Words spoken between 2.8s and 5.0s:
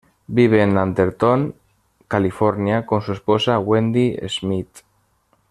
con su esposa Wendy Schmidt.